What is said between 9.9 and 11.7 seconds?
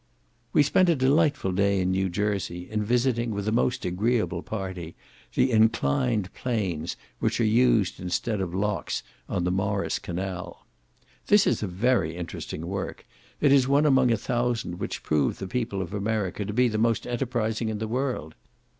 canal. This is a